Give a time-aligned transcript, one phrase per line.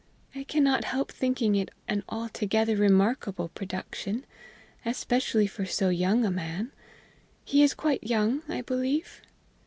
[0.33, 4.25] I cannot help thinking it an altogether remarkable production,
[4.83, 6.71] especially for so young a man.
[7.45, 9.21] He is quite young, I believe?"